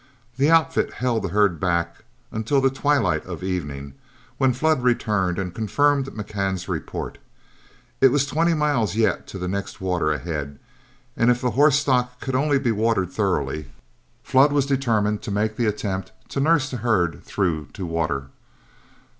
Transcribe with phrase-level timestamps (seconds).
[0.37, 3.93] The outfit held the herd back until the twilight of evening,
[4.39, 7.19] when Flood returned and confirmed McCann's report.
[7.99, 10.57] It was twenty miles yet to the next water ahead,
[11.15, 13.69] and if the horse stock could only be watered thoroughly,
[14.23, 18.29] Flood was determined to make the attempt to nurse the herd through to water.